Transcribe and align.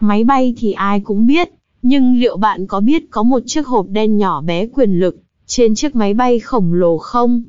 Máy 0.00 0.24
bay 0.24 0.54
thì 0.58 0.72
ai 0.72 1.00
cũng 1.00 1.26
biết, 1.26 1.48
nhưng 1.82 2.20
liệu 2.20 2.36
bạn 2.36 2.66
có 2.66 2.80
biết 2.80 3.02
có 3.10 3.22
một 3.22 3.42
chiếc 3.46 3.66
hộp 3.66 3.86
đen 3.88 4.16
nhỏ 4.16 4.40
bé 4.40 4.66
quyền 4.66 4.98
lực 4.98 5.16
trên 5.46 5.74
chiếc 5.74 5.96
máy 5.96 6.14
bay 6.14 6.38
khổng 6.38 6.72
lồ 6.72 6.98
không? 6.98 7.42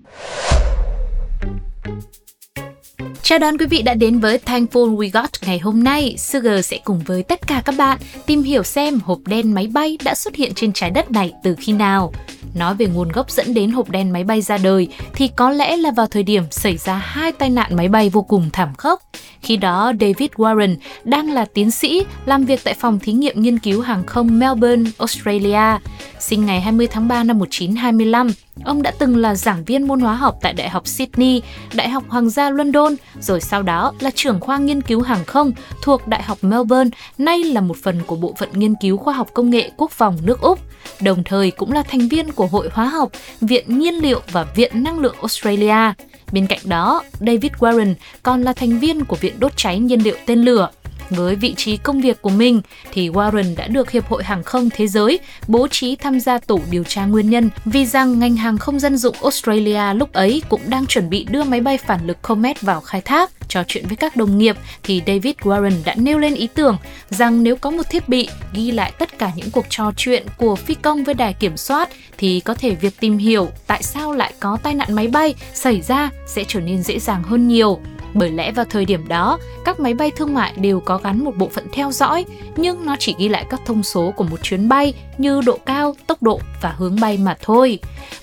Chào 3.24 3.40
đón 3.40 3.58
quý 3.58 3.66
vị 3.66 3.82
đã 3.82 3.94
đến 3.94 4.20
với 4.20 4.40
Thankful 4.46 4.98
We 4.98 5.10
Got 5.14 5.30
ngày 5.46 5.60
hôm 5.60 5.84
nay. 5.84 6.16
Sugar 6.18 6.66
sẽ 6.66 6.80
cùng 6.84 7.02
với 7.06 7.24
tất 7.24 7.48
cả 7.48 7.62
các 7.66 7.76
bạn 7.78 7.98
tìm 8.26 8.44
hiểu 8.44 8.64
xem 8.64 9.00
hộp 9.00 9.20
đen 9.26 9.54
máy 9.54 9.68
bay 9.68 9.98
đã 10.06 10.16
xuất 10.16 10.36
hiện 10.36 10.52
trên 10.56 10.74
trái 10.74 10.92
đất 10.92 11.12
này 11.12 11.34
từ 11.44 11.56
khi 11.60 11.74
nào. 11.74 12.14
Nói 12.56 12.76
về 12.76 12.86
nguồn 12.86 13.12
gốc 13.12 13.32
dẫn 13.32 13.54
đến 13.54 13.72
hộp 13.72 13.90
đen 13.90 14.12
máy 14.12 14.24
bay 14.24 14.42
ra 14.42 14.58
đời 14.58 14.88
thì 15.14 15.28
có 15.28 15.52
lẽ 15.52 15.78
là 15.78 15.92
vào 15.92 16.08
thời 16.08 16.24
điểm 16.24 16.44
xảy 16.52 16.78
ra 16.78 16.96
hai 16.96 17.32
tai 17.32 17.50
nạn 17.50 17.76
máy 17.76 17.88
bay 17.88 18.10
vô 18.10 18.22
cùng 18.22 18.50
thảm 18.54 18.70
khốc. 18.78 19.02
Khi 19.42 19.58
đó, 19.58 19.92
David 20.00 20.32
Warren 20.36 20.76
đang 21.04 21.32
là 21.32 21.46
tiến 21.46 21.72
sĩ 21.72 22.06
làm 22.26 22.46
việc 22.46 22.60
tại 22.64 22.74
phòng 22.74 23.00
thí 23.00 23.14
nghiệm 23.14 23.42
nghiên 23.42 23.60
cứu 23.60 23.82
hàng 23.82 24.04
không 24.06 24.40
Melbourne, 24.40 24.92
Australia. 24.98 25.80
Sinh 26.20 26.46
ngày 26.46 26.62
20 26.62 26.88
tháng 26.88 27.08
3 27.08 27.24
năm 27.24 27.40
1925, 27.40 28.32
ông 28.64 28.82
đã 28.82 28.92
từng 29.00 29.18
là 29.18 29.36
giảng 29.36 29.64
viên 29.66 29.88
môn 29.88 30.00
hóa 30.00 30.16
học 30.16 30.38
tại 30.42 30.54
Đại 30.54 30.70
học 30.70 30.88
Sydney, 30.88 31.42
Đại 31.74 31.90
học 31.90 32.04
Hoàng 32.08 32.30
gia 32.30 32.50
London, 32.50 32.96
rồi 33.20 33.42
sau 33.42 33.62
đó 33.62 33.94
là 34.00 34.12
trưởng 34.16 34.40
khoa 34.40 34.58
nghiên 34.58 34.82
cứu 34.82 35.02
hàng 35.02 35.26
không 35.26 35.52
thuộc 35.82 36.08
Đại 36.08 36.24
học 36.24 36.38
Melbourne, 36.42 36.90
nay 37.18 37.44
là 37.44 37.62
một 37.62 37.78
phần 37.84 38.02
của 38.08 38.16
Bộ 38.16 38.34
phận 38.38 38.50
Nghiên 38.54 38.74
cứu 38.82 38.98
Khoa 38.98 39.14
học 39.14 39.30
Công 39.34 39.50
nghệ 39.50 39.72
Quốc 39.78 39.92
phòng 39.92 40.18
nước 40.24 40.42
Úc, 40.42 40.60
đồng 41.02 41.24
thời 41.24 41.52
cũng 41.52 41.72
là 41.72 41.84
thành 41.84 42.08
viên 42.08 42.32
của 42.32 42.48
Hội 42.48 42.70
Hóa 42.74 42.86
học, 42.86 43.12
Viện 43.42 43.80
Nhiên 43.80 43.94
liệu 43.94 44.22
và 44.32 44.44
Viện 44.56 44.84
Năng 44.84 45.00
lượng 45.00 45.16
Australia. 45.18 45.94
Bên 46.32 46.48
cạnh 46.48 46.60
đó, 46.64 47.04
David 47.20 47.52
Warren 47.60 47.94
còn 48.24 48.42
là 48.42 48.54
thành 48.54 48.80
viên 48.80 49.06
của 49.06 49.16
Viện 49.16 49.31
Đốt 49.40 49.52
cháy 49.56 49.80
nhiên 49.80 50.04
liệu 50.04 50.16
tên 50.26 50.40
lửa. 50.40 50.70
Với 51.10 51.36
vị 51.36 51.54
trí 51.58 51.78
công 51.78 52.02
việc 52.02 52.22
của 52.22 52.30
mình 52.30 52.62
thì 52.92 53.10
Warren 53.10 53.56
đã 53.56 53.68
được 53.68 53.92
Hiệp 53.92 54.08
hội 54.08 54.24
Hàng 54.24 54.44
không 54.44 54.70
Thế 54.70 54.88
giới 54.88 55.20
bố 55.48 55.68
trí 55.68 55.96
tham 55.96 56.20
gia 56.20 56.38
tổ 56.38 56.60
điều 56.70 56.84
tra 56.84 57.06
nguyên 57.06 57.30
nhân 57.30 57.50
vì 57.66 57.86
rằng 57.86 58.20
ngành 58.20 58.36
hàng 58.36 58.58
không 58.58 58.80
dân 58.80 58.98
dụng 58.98 59.16
Australia 59.22 59.94
lúc 59.94 60.14
ấy 60.14 60.42
cũng 60.50 60.62
đang 60.66 60.86
chuẩn 60.86 61.10
bị 61.10 61.26
đưa 61.30 61.44
máy 61.44 61.62
bay 61.62 61.78
phản 61.78 62.08
lực 62.08 62.22
Comet 62.22 62.62
vào 62.62 62.82
khai 62.82 63.02
thác. 63.02 63.32
Trò 63.48 63.64
chuyện 63.68 63.88
với 63.88 63.96
các 63.96 64.16
đồng 64.16 64.38
nghiệp 64.38 64.58
thì 64.84 65.02
David 65.08 65.36
Warren 65.42 65.74
đã 65.86 65.96
nêu 65.96 66.20
lên 66.20 66.36
ý 66.36 66.48
tưởng 66.54 66.78
rằng 67.10 67.44
nếu 67.44 67.56
có 67.56 67.70
một 67.70 67.90
thiết 67.90 68.10
bị 68.10 68.30
ghi 68.54 68.72
lại 68.72 68.92
tất 69.00 69.18
cả 69.18 69.32
những 69.36 69.52
cuộc 69.52 69.66
trò 69.70 69.92
chuyện 69.98 70.26
của 70.38 70.56
phi 70.56 70.74
công 70.74 71.04
với 71.04 71.14
đài 71.14 71.34
kiểm 71.34 71.58
soát 71.58 71.90
thì 72.18 72.40
có 72.40 72.54
thể 72.54 72.76
việc 72.76 73.00
tìm 73.00 73.18
hiểu 73.18 73.50
tại 73.68 73.84
sao 73.84 74.14
lại 74.14 74.34
có 74.40 74.58
tai 74.64 74.74
nạn 74.74 74.94
máy 74.94 75.08
bay 75.08 75.36
xảy 75.54 75.82
ra 75.82 76.10
sẽ 76.28 76.44
trở 76.48 76.60
nên 76.60 76.84
dễ 76.84 77.00
dàng 77.00 77.24
hơn 77.24 77.48
nhiều. 77.48 77.80
Bởi 78.14 78.32
lẽ 78.32 78.52
vào 78.52 78.66
thời 78.66 78.86
điểm 78.86 79.08
đó, 79.08 79.40
các 79.66 79.80
máy 79.80 79.94
bay 79.94 80.12
thương 80.16 80.34
mại 80.34 80.54
đều 80.58 80.80
có 80.80 80.98
gắn 80.98 81.24
một 81.24 81.38
bộ 81.38 81.50
phận 81.50 81.68
theo 81.74 81.92
dõi, 81.92 82.26
nhưng 82.56 82.86
nó 82.86 82.96
chỉ 83.00 83.16
ghi 83.18 83.30
lại 83.30 83.46
các 83.50 83.62
thông 83.66 83.84
số 83.84 84.12
của 84.12 84.24
một 84.24 84.44
chuyến 84.44 84.70
bay 84.70 84.94
như 85.18 85.42
độ 85.46 85.60
cao, 85.66 85.96
tốc 86.08 86.24
độ 86.24 86.40
và 86.62 86.74
hướng 86.78 87.00
bay 87.00 87.18
mà 87.18 87.38
thôi. 87.42 87.80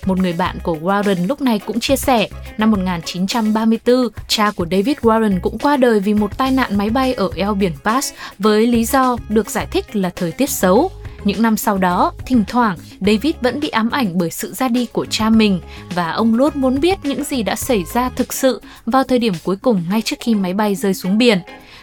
Một 0.06 0.18
người 0.18 0.32
bạn 0.32 0.58
của 0.62 0.76
Warren 0.82 1.26
lúc 1.26 1.40
này 1.40 1.58
cũng 1.58 1.80
chia 1.80 1.96
sẻ, 1.96 2.28
năm 2.58 2.70
1934, 2.70 4.08
cha 4.28 4.50
của 4.50 4.66
David 4.70 4.96
Warren 4.98 5.40
cũng 5.42 5.58
qua 5.58 5.76
đời 5.76 6.00
vì 6.00 6.14
một 6.14 6.38
tai 6.38 6.50
nạn 6.50 6.78
máy 6.78 6.90
bay 6.90 7.14
ở 7.14 7.30
eo 7.36 7.54
biển 7.54 7.72
Bass 7.84 8.12
với 8.38 8.66
lý 8.66 8.84
do 8.84 9.16
được 9.28 9.50
giải 9.50 9.66
thích 9.70 9.96
là 9.96 10.10
thời 10.16 10.32
tiết 10.32 10.50
xấu. 10.50 10.90
Những 11.24 11.42
năm 11.42 11.56
sau 11.56 11.78
đó, 11.78 12.12
thỉnh 12.26 12.44
thoảng 12.48 12.78
David 13.00 13.34
vẫn 13.40 13.60
bị 13.60 13.68
ám 13.68 13.90
ảnh 13.90 14.18
bởi 14.18 14.30
sự 14.30 14.54
ra 14.54 14.68
đi 14.68 14.86
của 14.86 15.06
cha 15.06 15.30
mình 15.30 15.60
và 15.94 16.10
ông 16.10 16.34
luôn 16.34 16.52
muốn 16.54 16.80
biết 16.80 16.98
những 17.02 17.24
gì 17.24 17.42
đã 17.42 17.56
xảy 17.56 17.84
ra 17.94 18.08
thực 18.08 18.32
sự 18.32 18.62
vào 18.86 19.04
thời 19.04 19.18
điểm 19.18 19.34
cuối 19.44 19.56
cùng 19.56 19.84
ngay 19.90 20.02
trước 20.02 20.16
khi 20.20 20.34
máy 20.34 20.54
bay 20.54 20.74
rơi 20.74 20.94
xuống 20.94 21.18
biển. 21.18 21.38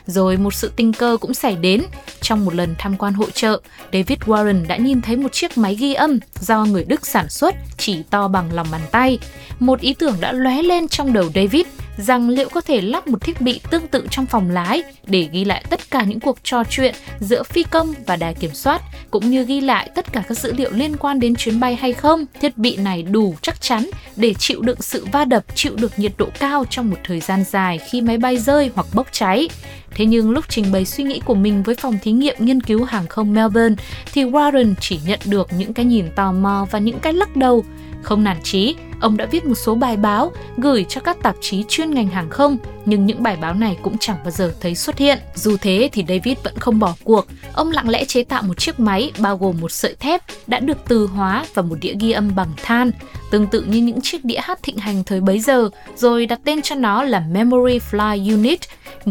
Rồi 0.05 0.37
một 0.37 0.53
sự 0.53 0.71
tình 0.75 0.93
cờ 0.93 1.17
cũng 1.21 1.33
xảy 1.33 1.55
đến. 1.55 1.83
Trong 2.21 2.45
một 2.45 2.55
lần 2.55 2.75
tham 2.77 2.97
quan 2.97 3.13
hội 3.13 3.31
trợ, 3.33 3.61
David 3.93 4.19
Warren 4.19 4.67
đã 4.67 4.77
nhìn 4.77 5.01
thấy 5.01 5.15
một 5.15 5.33
chiếc 5.33 5.57
máy 5.57 5.75
ghi 5.75 5.93
âm 5.93 6.19
do 6.39 6.65
người 6.65 6.83
Đức 6.83 7.07
sản 7.07 7.29
xuất 7.29 7.55
chỉ 7.77 8.03
to 8.09 8.27
bằng 8.27 8.53
lòng 8.53 8.67
bàn 8.71 8.81
tay. 8.91 9.19
Một 9.59 9.79
ý 9.79 9.93
tưởng 9.93 10.15
đã 10.19 10.31
lóe 10.31 10.61
lên 10.61 10.87
trong 10.87 11.13
đầu 11.13 11.25
David 11.35 11.65
rằng 11.97 12.29
liệu 12.29 12.49
có 12.49 12.61
thể 12.61 12.81
lắp 12.81 13.07
một 13.07 13.21
thiết 13.21 13.41
bị 13.41 13.61
tương 13.71 13.87
tự 13.87 14.07
trong 14.11 14.25
phòng 14.25 14.49
lái 14.49 14.83
để 15.07 15.29
ghi 15.31 15.45
lại 15.45 15.65
tất 15.69 15.91
cả 15.91 16.03
những 16.03 16.19
cuộc 16.19 16.37
trò 16.43 16.63
chuyện 16.69 16.95
giữa 17.19 17.43
phi 17.43 17.63
công 17.63 17.93
và 18.05 18.15
đài 18.15 18.33
kiểm 18.33 18.53
soát 18.53 18.81
cũng 19.11 19.29
như 19.29 19.43
ghi 19.43 19.61
lại 19.61 19.89
tất 19.95 20.13
cả 20.13 20.23
các 20.27 20.37
dữ 20.37 20.53
liệu 20.53 20.71
liên 20.71 20.97
quan 20.97 21.19
đến 21.19 21.35
chuyến 21.35 21.59
bay 21.59 21.75
hay 21.75 21.93
không. 21.93 22.25
Thiết 22.41 22.57
bị 22.57 22.77
này 22.77 23.03
đủ 23.03 23.35
chắc 23.41 23.61
chắn 23.61 23.89
để 24.15 24.33
chịu 24.33 24.61
đựng 24.61 24.81
sự 24.81 25.05
va 25.11 25.25
đập, 25.25 25.43
chịu 25.55 25.75
được 25.75 25.99
nhiệt 25.99 26.11
độ 26.17 26.27
cao 26.39 26.65
trong 26.69 26.89
một 26.89 26.97
thời 27.03 27.19
gian 27.19 27.43
dài 27.43 27.77
khi 27.77 28.01
máy 28.01 28.17
bay 28.17 28.37
rơi 28.37 28.71
hoặc 28.75 28.87
bốc 28.93 29.07
cháy. 29.11 29.49
Thế 29.95 30.05
nhưng 30.05 30.31
lúc 30.31 30.45
trình 30.49 30.71
bày 30.71 30.85
suy 30.85 31.03
nghĩ 31.03 31.19
của 31.25 31.35
mình 31.35 31.63
với 31.63 31.75
phòng 31.75 31.97
thí 32.01 32.11
nghiệm 32.11 32.35
nghiên 32.39 32.61
cứu 32.61 32.83
hàng 32.83 33.07
không 33.07 33.33
Melbourne 33.33 33.75
thì 34.13 34.23
Warren 34.23 34.73
chỉ 34.79 34.99
nhận 35.05 35.19
được 35.25 35.47
những 35.57 35.73
cái 35.73 35.85
nhìn 35.85 36.05
tò 36.15 36.31
mò 36.31 36.67
và 36.71 36.79
những 36.79 36.99
cái 36.99 37.13
lắc 37.13 37.35
đầu. 37.35 37.65
Không 38.01 38.23
nản 38.23 38.37
chí, 38.43 38.75
ông 38.99 39.17
đã 39.17 39.25
viết 39.25 39.45
một 39.45 39.55
số 39.55 39.75
bài 39.75 39.97
báo 39.97 40.31
gửi 40.57 40.83
cho 40.83 41.01
các 41.01 41.17
tạp 41.23 41.35
chí 41.39 41.63
chuyên 41.67 41.91
ngành 41.91 42.07
hàng 42.07 42.29
không, 42.29 42.57
nhưng 42.85 43.05
những 43.05 43.23
bài 43.23 43.35
báo 43.35 43.53
này 43.53 43.77
cũng 43.81 43.97
chẳng 43.99 44.17
bao 44.23 44.31
giờ 44.31 44.53
thấy 44.61 44.75
xuất 44.75 44.97
hiện. 44.97 45.19
Dù 45.35 45.57
thế 45.61 45.89
thì 45.91 46.05
David 46.07 46.37
vẫn 46.43 46.59
không 46.59 46.79
bỏ 46.79 46.95
cuộc. 47.03 47.27
Ông 47.53 47.71
lặng 47.71 47.89
lẽ 47.89 48.05
chế 48.05 48.23
tạo 48.23 48.43
một 48.43 48.59
chiếc 48.59 48.79
máy 48.79 49.11
bao 49.19 49.37
gồm 49.37 49.55
một 49.61 49.71
sợi 49.71 49.95
thép 49.99 50.21
đã 50.47 50.59
được 50.59 50.77
từ 50.87 51.07
hóa 51.07 51.45
và 51.53 51.61
một 51.61 51.75
đĩa 51.81 51.93
ghi 51.99 52.11
âm 52.11 52.35
bằng 52.35 52.53
than, 52.63 52.91
tương 53.31 53.47
tự 53.47 53.61
như 53.61 53.81
những 53.81 54.01
chiếc 54.01 54.25
đĩa 54.25 54.39
hát 54.39 54.59
thịnh 54.63 54.77
hành 54.77 55.03
thời 55.03 55.21
bấy 55.21 55.39
giờ, 55.39 55.69
rồi 55.95 56.25
đặt 56.25 56.39
tên 56.43 56.61
cho 56.61 56.75
nó 56.75 57.03
là 57.03 57.19
Memory 57.19 57.79
Fly 57.91 58.31
Unit. 58.31 58.59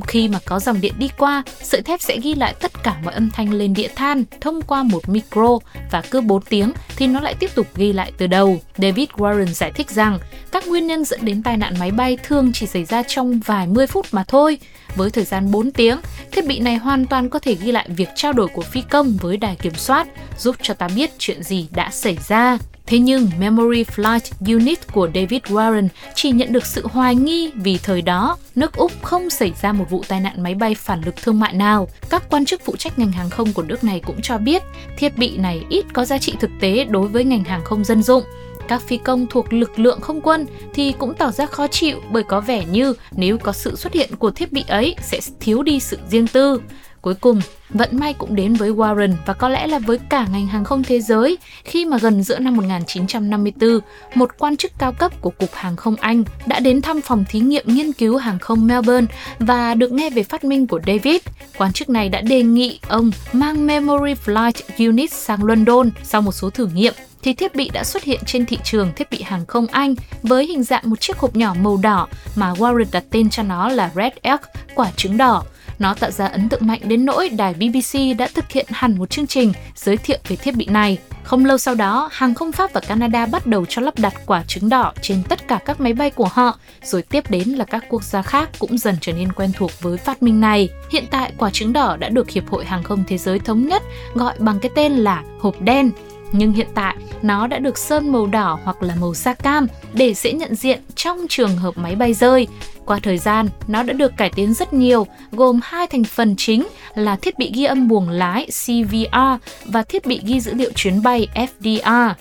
Khi 0.06 0.28
mà 0.28 0.38
có 0.44 0.60
dòng 0.60 0.80
điện 0.80 0.94
đi 0.98 1.08
qua, 1.18 1.42
sợi 1.62 1.82
thép 1.82 2.00
sẽ 2.00 2.18
ghi 2.22 2.34
lại 2.34 2.54
tất 2.60 2.82
cả 2.82 2.96
mọi 3.04 3.14
âm 3.14 3.30
thanh 3.30 3.52
lên 3.52 3.74
đĩa 3.74 3.88
than 3.96 4.24
thông 4.40 4.62
qua 4.62 4.82
một 4.82 5.08
micro 5.08 5.58
và 5.90 6.02
cứ 6.10 6.20
4 6.20 6.42
tiếng 6.42 6.72
thì 6.96 7.06
nó 7.06 7.20
lại 7.20 7.34
tiếp 7.34 7.50
tục 7.54 7.66
ghi 7.74 7.92
lại 7.92 8.12
từ 8.18 8.26
đầu. 8.26 8.60
David 8.78 9.08
Warren 9.08 9.46
giải 9.46 9.72
thích 9.72 9.90
rằng 9.90 10.18
các 10.52 10.68
nguyên 10.68 10.86
nhân 10.86 11.04
dẫn 11.04 11.24
đến 11.24 11.42
tai 11.42 11.56
nạn 11.56 11.74
máy 11.80 11.90
bay 11.90 12.18
thường 12.22 12.52
chỉ 12.54 12.66
xảy 12.66 12.84
ra 12.84 13.02
trong 13.02 13.40
vài 13.46 13.63
mươi 13.66 13.86
phút 13.86 14.06
mà 14.12 14.24
thôi. 14.24 14.58
Với 14.96 15.10
thời 15.10 15.24
gian 15.24 15.50
4 15.50 15.70
tiếng, 15.70 15.98
thiết 16.32 16.46
bị 16.46 16.58
này 16.58 16.76
hoàn 16.76 17.06
toàn 17.06 17.28
có 17.28 17.38
thể 17.38 17.54
ghi 17.54 17.72
lại 17.72 17.88
việc 17.88 18.08
trao 18.14 18.32
đổi 18.32 18.48
của 18.48 18.62
phi 18.62 18.82
công 18.90 19.16
với 19.20 19.36
đài 19.36 19.56
kiểm 19.56 19.74
soát, 19.74 20.06
giúp 20.38 20.56
cho 20.62 20.74
ta 20.74 20.88
biết 20.88 21.10
chuyện 21.18 21.42
gì 21.42 21.68
đã 21.70 21.90
xảy 21.90 22.18
ra. 22.28 22.58
Thế 22.86 22.98
nhưng 22.98 23.30
Memory 23.38 23.84
Flight 23.84 24.54
Unit 24.54 24.92
của 24.92 25.08
David 25.14 25.40
Warren 25.42 25.88
chỉ 26.14 26.30
nhận 26.30 26.52
được 26.52 26.66
sự 26.66 26.86
hoài 26.86 27.14
nghi 27.14 27.50
vì 27.54 27.78
thời 27.78 28.02
đó 28.02 28.36
nước 28.54 28.76
Úc 28.76 28.92
không 29.02 29.30
xảy 29.30 29.52
ra 29.62 29.72
một 29.72 29.90
vụ 29.90 30.04
tai 30.08 30.20
nạn 30.20 30.42
máy 30.42 30.54
bay 30.54 30.74
phản 30.74 31.02
lực 31.04 31.16
thương 31.16 31.40
mại 31.40 31.52
nào. 31.52 31.88
Các 32.10 32.30
quan 32.30 32.44
chức 32.44 32.60
phụ 32.64 32.76
trách 32.76 32.98
ngành 32.98 33.12
hàng 33.12 33.30
không 33.30 33.52
của 33.52 33.62
nước 33.62 33.84
này 33.84 34.00
cũng 34.00 34.22
cho 34.22 34.38
biết 34.38 34.62
thiết 34.96 35.18
bị 35.18 35.36
này 35.36 35.64
ít 35.68 35.84
có 35.92 36.04
giá 36.04 36.18
trị 36.18 36.34
thực 36.40 36.50
tế 36.60 36.84
đối 36.84 37.08
với 37.08 37.24
ngành 37.24 37.44
hàng 37.44 37.64
không 37.64 37.84
dân 37.84 38.02
dụng 38.02 38.24
các 38.68 38.82
phi 38.82 38.96
công 38.96 39.26
thuộc 39.26 39.52
lực 39.52 39.78
lượng 39.78 40.00
không 40.00 40.20
quân 40.20 40.46
thì 40.74 40.92
cũng 40.98 41.14
tỏ 41.14 41.30
ra 41.30 41.46
khó 41.46 41.66
chịu 41.66 42.00
bởi 42.12 42.22
có 42.22 42.40
vẻ 42.40 42.64
như 42.64 42.94
nếu 43.12 43.38
có 43.38 43.52
sự 43.52 43.76
xuất 43.76 43.92
hiện 43.92 44.16
của 44.16 44.30
thiết 44.30 44.52
bị 44.52 44.64
ấy 44.68 44.96
sẽ 45.02 45.20
thiếu 45.40 45.62
đi 45.62 45.80
sự 45.80 45.98
riêng 46.10 46.26
tư. 46.26 46.60
Cuối 47.04 47.14
cùng, 47.14 47.40
vận 47.70 47.88
may 47.92 48.12
cũng 48.12 48.34
đến 48.34 48.54
với 48.54 48.70
Warren 48.72 49.12
và 49.26 49.34
có 49.34 49.48
lẽ 49.48 49.66
là 49.66 49.78
với 49.78 49.98
cả 49.98 50.26
ngành 50.32 50.46
hàng 50.46 50.64
không 50.64 50.82
thế 50.82 51.00
giới 51.00 51.38
khi 51.64 51.84
mà 51.84 51.98
gần 51.98 52.22
giữa 52.22 52.38
năm 52.38 52.56
1954, 52.56 53.80
một 54.14 54.30
quan 54.38 54.56
chức 54.56 54.72
cao 54.78 54.92
cấp 54.92 55.12
của 55.20 55.30
Cục 55.30 55.54
Hàng 55.54 55.76
không 55.76 55.96
Anh 55.96 56.24
đã 56.46 56.60
đến 56.60 56.80
thăm 56.80 57.00
phòng 57.00 57.24
thí 57.28 57.40
nghiệm 57.40 57.64
nghiên 57.66 57.92
cứu 57.92 58.16
hàng 58.16 58.38
không 58.38 58.66
Melbourne 58.66 59.06
và 59.38 59.74
được 59.74 59.92
nghe 59.92 60.10
về 60.10 60.22
phát 60.22 60.44
minh 60.44 60.66
của 60.66 60.80
David. 60.86 61.16
Quan 61.58 61.72
chức 61.72 61.88
này 61.88 62.08
đã 62.08 62.20
đề 62.20 62.42
nghị 62.42 62.80
ông 62.88 63.10
mang 63.32 63.66
Memory 63.66 64.14
Flight 64.24 64.86
Unit 64.86 65.12
sang 65.12 65.44
London 65.44 65.90
sau 66.02 66.22
một 66.22 66.32
số 66.32 66.50
thử 66.50 66.66
nghiệm 66.66 66.94
thì 67.24 67.34
thiết 67.34 67.54
bị 67.54 67.70
đã 67.72 67.84
xuất 67.84 68.04
hiện 68.04 68.20
trên 68.26 68.46
thị 68.46 68.58
trường 68.64 68.92
thiết 68.96 69.10
bị 69.10 69.22
hàng 69.22 69.46
không 69.46 69.66
Anh 69.66 69.94
với 70.22 70.46
hình 70.46 70.62
dạng 70.62 70.90
một 70.90 71.00
chiếc 71.00 71.18
hộp 71.18 71.36
nhỏ 71.36 71.54
màu 71.60 71.76
đỏ 71.76 72.08
mà 72.34 72.52
Warren 72.52 72.84
đặt 72.92 73.04
tên 73.10 73.30
cho 73.30 73.42
nó 73.42 73.68
là 73.68 73.90
Red 73.94 74.12
Egg, 74.22 74.36
quả 74.74 74.90
trứng 74.96 75.16
đỏ. 75.16 75.44
Nó 75.78 75.94
tạo 75.94 76.10
ra 76.10 76.26
ấn 76.26 76.48
tượng 76.48 76.66
mạnh 76.66 76.80
đến 76.84 77.04
nỗi 77.04 77.28
đài 77.28 77.54
BBC 77.54 78.18
đã 78.18 78.28
thực 78.34 78.50
hiện 78.50 78.66
hẳn 78.70 78.98
một 78.98 79.10
chương 79.10 79.26
trình 79.26 79.52
giới 79.74 79.96
thiệu 79.96 80.18
về 80.28 80.36
thiết 80.36 80.56
bị 80.56 80.66
này. 80.66 80.98
Không 81.22 81.44
lâu 81.44 81.58
sau 81.58 81.74
đó, 81.74 82.08
hàng 82.12 82.34
không 82.34 82.52
Pháp 82.52 82.72
và 82.72 82.80
Canada 82.80 83.26
bắt 83.26 83.46
đầu 83.46 83.64
cho 83.68 83.82
lắp 83.82 83.98
đặt 83.98 84.14
quả 84.26 84.44
trứng 84.46 84.68
đỏ 84.68 84.92
trên 85.02 85.22
tất 85.28 85.48
cả 85.48 85.58
các 85.64 85.80
máy 85.80 85.92
bay 85.92 86.10
của 86.10 86.28
họ, 86.32 86.58
rồi 86.82 87.02
tiếp 87.02 87.30
đến 87.30 87.48
là 87.48 87.64
các 87.64 87.84
quốc 87.88 88.02
gia 88.04 88.22
khác 88.22 88.50
cũng 88.58 88.78
dần 88.78 88.96
trở 89.00 89.12
nên 89.12 89.32
quen 89.32 89.52
thuộc 89.56 89.70
với 89.80 89.96
phát 89.96 90.22
minh 90.22 90.40
này. 90.40 90.68
Hiện 90.90 91.04
tại, 91.10 91.32
quả 91.38 91.50
trứng 91.50 91.72
đỏ 91.72 91.96
đã 91.96 92.08
được 92.08 92.30
Hiệp 92.30 92.48
hội 92.48 92.64
Hàng 92.64 92.82
không 92.82 93.04
Thế 93.06 93.18
giới 93.18 93.38
thống 93.38 93.68
nhất 93.68 93.82
gọi 94.14 94.34
bằng 94.38 94.60
cái 94.60 94.70
tên 94.74 94.92
là 94.92 95.22
hộp 95.40 95.60
đen 95.60 95.90
nhưng 96.36 96.52
hiện 96.52 96.68
tại 96.74 96.96
nó 97.22 97.46
đã 97.46 97.58
được 97.58 97.78
sơn 97.78 98.12
màu 98.12 98.26
đỏ 98.26 98.58
hoặc 98.64 98.82
là 98.82 98.94
màu 99.00 99.14
da 99.14 99.34
cam 99.34 99.66
để 99.92 100.14
dễ 100.14 100.32
nhận 100.32 100.54
diện 100.54 100.80
trong 100.94 101.26
trường 101.28 101.56
hợp 101.56 101.78
máy 101.78 101.94
bay 101.94 102.14
rơi. 102.14 102.46
Qua 102.84 102.98
thời 103.02 103.18
gian, 103.18 103.48
nó 103.68 103.82
đã 103.82 103.92
được 103.92 104.12
cải 104.16 104.30
tiến 104.36 104.54
rất 104.54 104.72
nhiều, 104.72 105.06
gồm 105.32 105.60
hai 105.62 105.86
thành 105.86 106.04
phần 106.04 106.34
chính 106.38 106.66
là 106.94 107.16
thiết 107.16 107.38
bị 107.38 107.50
ghi 107.54 107.64
âm 107.64 107.88
buồng 107.88 108.08
lái 108.08 108.46
CVR 108.46 109.16
và 109.64 109.82
thiết 109.82 110.06
bị 110.06 110.20
ghi 110.24 110.40
dữ 110.40 110.54
liệu 110.54 110.70
chuyến 110.74 111.02
bay 111.02 111.28
FDR. 111.34 112.14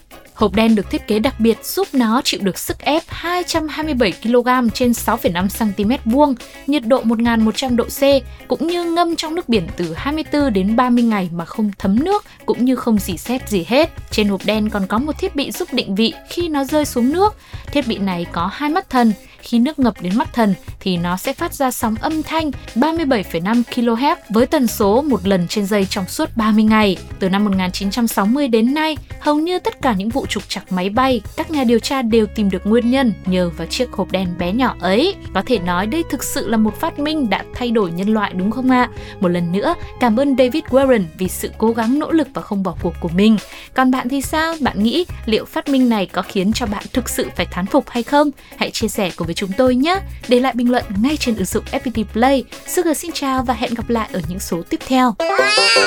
Hộp 0.44 0.56
đen 0.56 0.76
được 0.76 0.90
thiết 0.90 1.08
kế 1.08 1.20
đặc 1.20 1.40
biệt 1.40 1.66
giúp 1.66 1.88
nó 1.94 2.22
chịu 2.24 2.40
được 2.44 2.58
sức 2.58 2.80
ép 2.80 3.04
227 3.08 4.12
kg 4.12 4.70
trên 4.74 4.92
6,5 4.92 5.48
cm 5.74 6.12
vuông, 6.12 6.36
nhiệt 6.68 6.86
độ 6.86 7.02
1100 7.04 7.76
độ 7.76 7.84
C, 7.84 8.02
cũng 8.48 8.68
như 8.68 8.84
ngâm 8.84 9.16
trong 9.16 9.36
nước 9.36 9.50
biển 9.50 9.68
từ 9.78 9.94
24 9.94 10.54
đến 10.54 10.76
30 10.76 11.04
ngày 11.04 11.30
mà 11.34 11.46
không 11.46 11.72
thấm 11.78 12.04
nước, 12.04 12.26
cũng 12.46 12.66
như 12.66 12.76
không 12.76 12.98
dỉ 13.00 13.18
xét 13.18 13.50
gì 13.50 13.66
hết. 13.68 13.90
Trên 14.12 14.28
hộp 14.28 14.42
đen 14.46 14.70
còn 14.70 14.88
có 14.88 14.98
một 14.98 15.18
thiết 15.20 15.36
bị 15.36 15.52
giúp 15.52 15.74
định 15.74 15.96
vị 15.96 16.14
khi 16.30 16.50
nó 16.50 16.64
rơi 16.64 16.86
xuống 16.86 17.12
nước. 17.12 17.36
Thiết 17.72 17.88
bị 17.88 17.98
này 17.98 18.26
có 18.32 18.50
hai 18.54 18.70
mắt 18.70 18.90
thần, 18.90 19.14
khi 19.44 19.60
nước 19.60 19.80
ngập 19.80 20.02
đến 20.02 20.18
mắt 20.18 20.34
thần 20.34 20.56
thì 20.80 20.98
nó 20.98 21.18
sẽ 21.18 21.34
phát 21.34 21.54
ra 21.54 21.72
sóng 21.72 21.96
âm 22.02 22.24
thanh 22.24 22.52
37,5 22.76 23.64
kHz 23.72 24.16
với 24.30 24.46
tần 24.46 24.68
số 24.68 25.02
một 25.02 25.28
lần 25.28 25.48
trên 25.48 25.66
giây 25.66 25.86
trong 25.90 26.08
suốt 26.08 26.30
30 26.36 26.64
ngày. 26.64 26.98
Từ 27.20 27.30
năm 27.30 27.46
1960 27.46 28.48
đến 28.48 28.74
nay, 28.74 28.98
hầu 29.20 29.36
như 29.36 29.60
tất 29.60 29.82
cả 29.82 29.94
những 29.94 30.10
vụ 30.10 30.26
trục 30.26 30.50
trặc 30.50 30.72
máy 30.72 30.90
bay, 30.90 31.22
các 31.38 31.52
nhà 31.52 31.64
điều 31.64 31.80
tra 31.80 32.02
đều 32.02 32.26
tìm 32.26 32.50
được 32.50 32.66
nguyên 32.66 32.92
nhân 32.92 33.14
nhờ 33.26 33.50
vào 33.58 33.68
chiếc 33.68 33.92
hộp 33.92 34.12
đen 34.12 34.28
bé 34.40 34.52
nhỏ 34.52 34.76
ấy. 34.80 35.16
Có 35.34 35.44
thể 35.46 35.60
nói 35.60 35.88
đây 35.88 36.04
thực 36.10 36.24
sự 36.24 36.50
là 36.50 36.58
một 36.58 36.80
phát 36.80 37.00
minh 37.00 37.30
đã 37.30 37.44
thay 37.56 37.72
đổi 37.72 37.92
nhân 37.92 38.14
loại 38.14 38.34
đúng 38.34 38.52
không 38.52 38.70
ạ? 38.70 38.90
Một 39.20 39.28
lần 39.28 39.52
nữa, 39.52 39.76
cảm 40.00 40.20
ơn 40.20 40.36
David 40.38 40.64
Warren 40.64 41.04
vì 41.18 41.28
sự 41.28 41.52
cố 41.58 41.72
gắng 41.72 42.00
nỗ 42.00 42.12
lực 42.12 42.28
và 42.34 42.42
không 42.42 42.64
bỏ 42.64 42.76
cuộc 42.82 42.94
của 43.02 43.10
mình. 43.16 43.38
Còn 43.74 43.92
bạn 43.92 44.10
thì 44.10 44.22
sao? 44.22 44.56
Bạn 44.62 44.84
nghĩ 44.84 45.06
liệu 45.26 45.46
phát 45.46 45.70
minh 45.70 45.90
này 45.90 46.06
có 46.06 46.22
khiến 46.22 46.54
cho 46.54 46.66
bạn 46.66 46.84
thực 46.94 47.10
sự 47.10 47.28
phải 47.36 47.46
thán 47.46 47.66
phục 47.66 47.90
hay 47.90 48.04
không? 48.04 48.32
Hãy 48.58 48.72
chia 48.72 48.88
sẻ 48.88 49.12
cùng 49.16 49.28
với 49.28 49.33
chúng 49.34 49.52
tôi 49.58 49.76
nhé. 49.76 50.00
Để 50.28 50.40
lại 50.40 50.54
bình 50.56 50.72
luận 50.72 50.84
ngay 51.02 51.18
trên 51.18 51.36
ứng 51.36 51.46
dụng 51.46 51.64
FPT 51.72 52.04
Play. 52.14 52.44
Sugar 52.68 52.98
xin 52.98 53.12
chào 53.12 53.44
và 53.44 53.54
hẹn 53.54 53.74
gặp 53.74 53.90
lại 53.90 54.10
ở 54.14 54.22
những 54.30 54.40
số 54.40 54.62
tiếp 54.70 54.80
theo. 54.88 55.16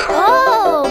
Oh! 0.09 0.87